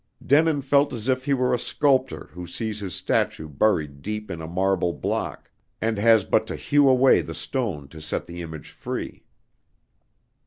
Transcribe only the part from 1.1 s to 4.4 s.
he were a sculptor who sees his statue buried deep